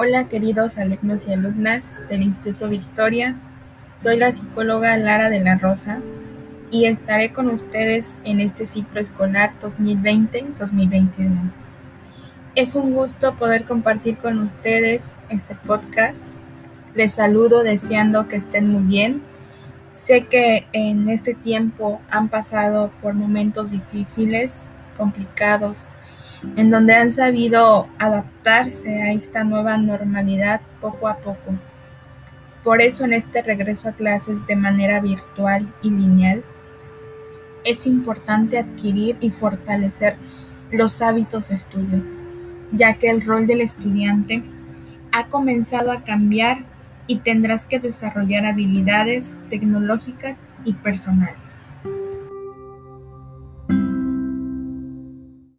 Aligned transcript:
Hola 0.00 0.28
queridos 0.28 0.78
alumnos 0.78 1.26
y 1.26 1.32
alumnas 1.32 1.98
del 2.08 2.22
Instituto 2.22 2.68
Victoria, 2.68 3.34
soy 4.00 4.16
la 4.16 4.30
psicóloga 4.30 4.96
Lara 4.96 5.28
de 5.28 5.40
la 5.40 5.56
Rosa 5.56 5.98
y 6.70 6.84
estaré 6.84 7.32
con 7.32 7.48
ustedes 7.48 8.14
en 8.22 8.38
este 8.38 8.64
ciclo 8.64 9.00
escolar 9.00 9.54
2020-2021. 9.60 11.50
Es 12.54 12.76
un 12.76 12.94
gusto 12.94 13.34
poder 13.34 13.64
compartir 13.64 14.18
con 14.18 14.38
ustedes 14.38 15.16
este 15.30 15.56
podcast. 15.56 16.28
Les 16.94 17.14
saludo 17.14 17.64
deseando 17.64 18.28
que 18.28 18.36
estén 18.36 18.70
muy 18.70 18.84
bien. 18.84 19.20
Sé 19.90 20.26
que 20.26 20.68
en 20.72 21.08
este 21.08 21.34
tiempo 21.34 22.00
han 22.08 22.28
pasado 22.28 22.92
por 23.02 23.14
momentos 23.14 23.72
difíciles, 23.72 24.68
complicados, 24.96 25.88
en 26.56 26.70
donde 26.70 26.94
han 26.94 27.12
sabido 27.12 27.88
adaptarse 27.98 29.02
a 29.02 29.12
esta 29.12 29.44
nueva 29.44 29.76
normalidad 29.76 30.60
poco 30.80 31.08
a 31.08 31.16
poco. 31.16 31.54
Por 32.64 32.82
eso 32.82 33.04
en 33.04 33.12
este 33.12 33.42
regreso 33.42 33.88
a 33.88 33.92
clases 33.92 34.46
de 34.46 34.56
manera 34.56 35.00
virtual 35.00 35.72
y 35.82 35.90
lineal, 35.90 36.44
es 37.64 37.86
importante 37.86 38.58
adquirir 38.58 39.16
y 39.20 39.30
fortalecer 39.30 40.16
los 40.70 41.02
hábitos 41.02 41.48
de 41.48 41.56
estudio, 41.56 42.02
ya 42.72 42.94
que 42.94 43.10
el 43.10 43.22
rol 43.22 43.46
del 43.46 43.60
estudiante 43.60 44.42
ha 45.12 45.28
comenzado 45.28 45.92
a 45.92 46.04
cambiar 46.04 46.58
y 47.06 47.18
tendrás 47.20 47.68
que 47.68 47.78
desarrollar 47.78 48.44
habilidades 48.44 49.40
tecnológicas 49.48 50.36
y 50.64 50.74
personales. 50.74 51.78